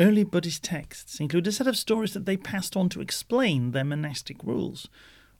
[0.00, 3.84] Early Buddhist texts include a set of stories that they passed on to explain their
[3.84, 4.88] monastic rules.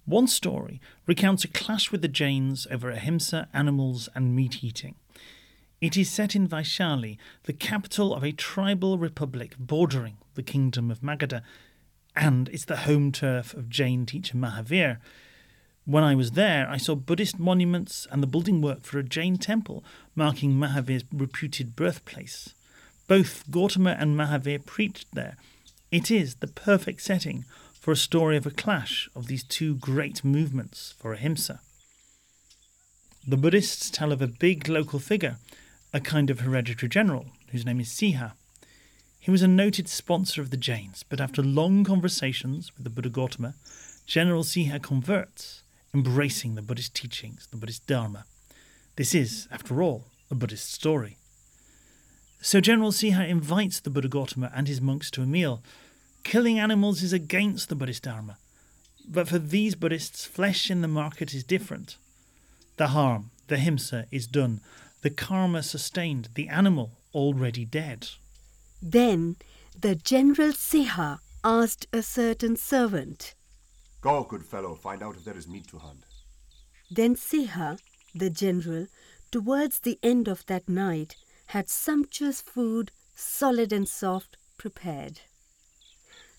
[0.04, 4.96] One story recounts a clash with the Jains over ahimsa, animals, and meat eating.
[5.80, 11.00] It is set in Vaishali, the capital of a tribal republic bordering the kingdom of
[11.00, 11.40] Magadha,
[12.14, 14.98] and it's the home turf of Jain teacher Mahavir.
[15.86, 19.38] When I was there, I saw Buddhist monuments and the building work for a Jain
[19.38, 19.82] temple
[20.14, 22.54] marking Mahavir's reputed birthplace.
[23.10, 25.36] Both Gautama and Mahavir preached there.
[25.90, 27.44] It is the perfect setting
[27.74, 31.58] for a story of a clash of these two great movements for ahimsa.
[33.26, 35.38] The Buddhists tell of a big local figure,
[35.92, 38.34] a kind of hereditary general, whose name is Siha.
[39.18, 43.08] He was a noted sponsor of the Jains, but after long conversations with the Buddha
[43.08, 43.54] Gautama,
[44.06, 48.24] General Siha converts, embracing the Buddhist teachings, the Buddhist Dharma.
[48.94, 51.16] This is, after all, a Buddhist story.
[52.40, 55.62] So General Siha invites the Buddha Gautama and his monks to a meal,
[56.22, 58.36] Killing animals is against the Buddhist Dharma.
[59.08, 61.96] But for these Buddhists, flesh in the market is different.
[62.76, 64.60] The harm, the himsa, is done,
[65.02, 68.08] the karma sustained, the animal already dead.
[68.80, 69.36] Then
[69.78, 73.34] the General Siha asked a certain servant,
[74.02, 76.04] Go, good fellow, find out if there is meat to hunt.
[76.90, 77.78] Then Siha,
[78.14, 78.86] the general,
[79.30, 81.16] towards the end of that night,
[81.50, 85.20] had sumptuous food, solid and soft, prepared.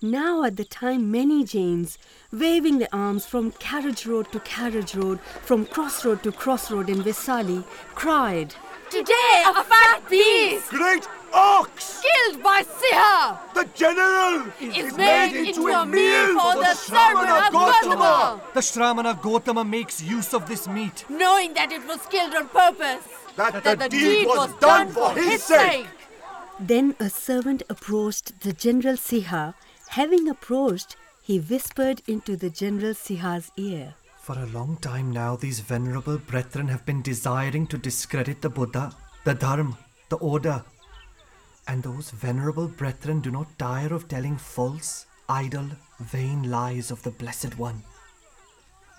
[0.02, 1.98] Now at the time many Jains,
[2.32, 7.66] waving their arms from carriage road to carriage road, from crossroad to crossroad in Vaishali,
[7.94, 8.56] cried,
[8.90, 12.02] Today a fat beast, Great ox!
[12.02, 18.42] killed by Siha, The general is made into a meal for the servant of Gautama,
[18.54, 21.06] The Shramana Gautama makes use of this meat.
[21.10, 23.06] knowing that it was killed on purpose,
[23.36, 25.88] That, that the deed was done for his sake.
[26.60, 29.54] Then a servant approached the General Siha.
[29.90, 33.96] Having approached, he whispered into the General Siha's ear.
[34.22, 38.94] For a long time now, these venerable brethren have been desiring to discredit the Buddha,
[39.26, 39.78] the Dharma,
[40.10, 40.64] the order.
[41.68, 45.70] And those venerable brethren do not tire of telling false, idle,
[46.02, 47.84] vain lies of the Blessed One.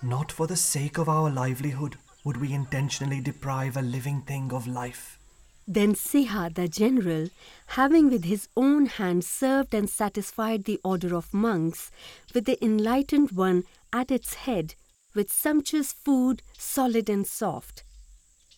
[0.01, 1.95] Not for the sake of our livelihood
[2.25, 5.19] would we intentionally deprive a living thing of life.
[5.67, 7.29] Then Siha, the general,
[7.67, 11.91] having with his own hand served and satisfied the order of monks,
[12.33, 14.73] with the enlightened one at its head,
[15.13, 17.83] with sumptuous food, solid and soft.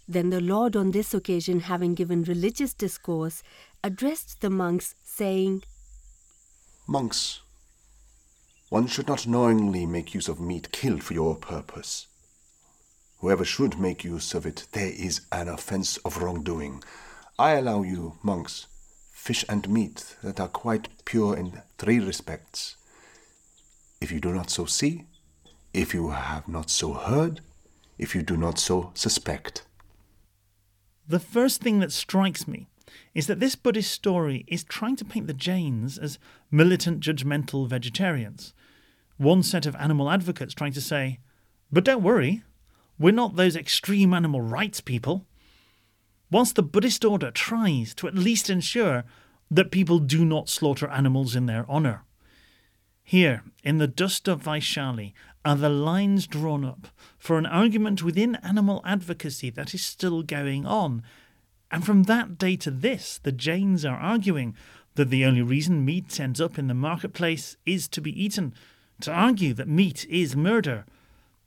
[0.07, 3.43] Then the Lord, on this occasion, having given religious discourse,
[3.83, 5.63] addressed the monks, saying,
[6.87, 7.41] Monks,
[8.69, 12.07] one should not knowingly make use of meat killed for your purpose.
[13.19, 16.83] Whoever should make use of it, there is an offense of wrongdoing.
[17.37, 18.67] I allow you, monks,
[19.11, 22.75] fish and meat that are quite pure in three respects.
[24.01, 25.05] If you do not so see,
[25.73, 27.41] if you have not so heard,
[27.97, 29.63] if you do not so suspect.
[31.07, 32.67] The first thing that strikes me
[33.13, 36.19] is that this Buddhist story is trying to paint the Jains as
[36.51, 38.53] militant, judgmental vegetarians.
[39.17, 41.19] One set of animal advocates trying to say,
[41.71, 42.43] but don't worry,
[42.97, 45.25] we're not those extreme animal rights people.
[46.31, 49.03] Whilst the Buddhist order tries to at least ensure
[49.51, 52.03] that people do not slaughter animals in their honour.
[53.03, 55.13] Here, in the dust of Vaishali,
[55.43, 56.87] are the lines drawn up
[57.19, 61.03] for an argument within animal advocacy that is still going on.
[61.75, 64.55] And from that day to this, the Jains are arguing
[64.93, 68.53] that the only reason meat ends up in the marketplace is to be eaten,
[69.01, 70.85] to argue that meat is murder,